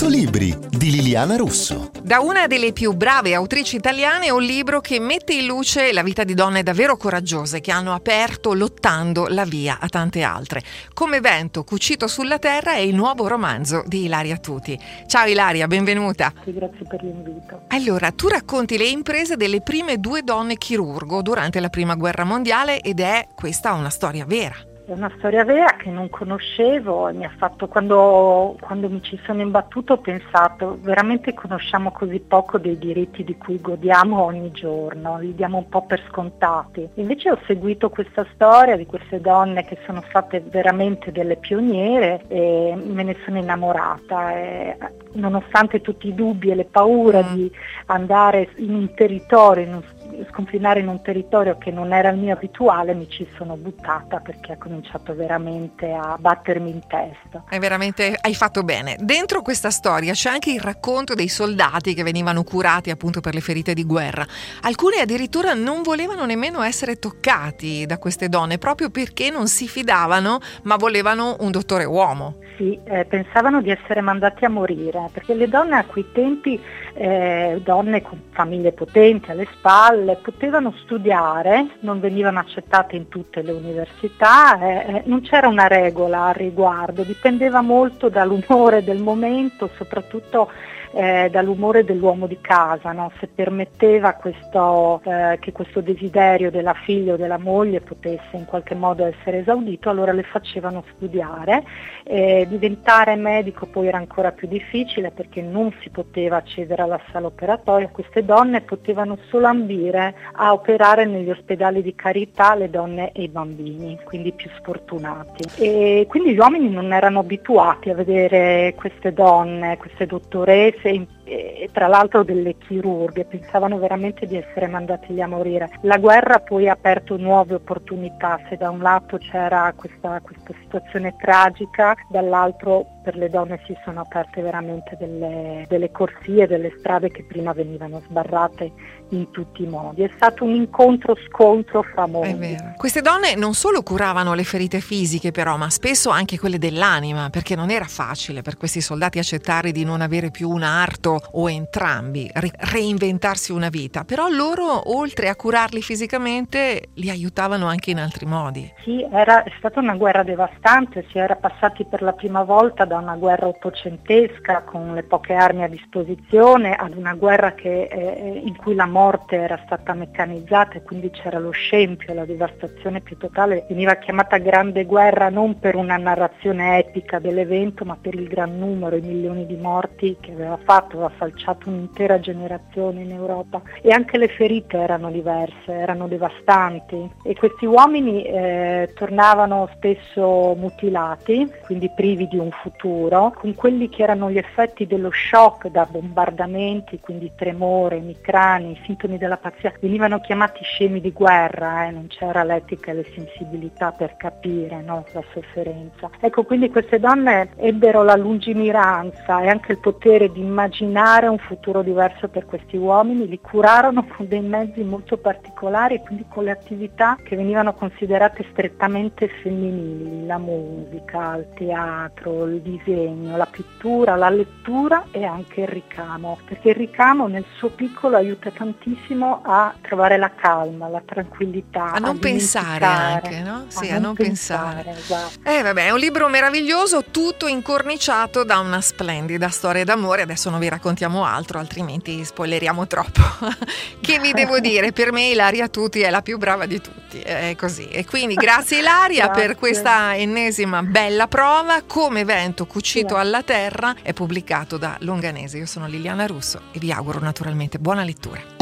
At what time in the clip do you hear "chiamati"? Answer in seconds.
200.20-200.62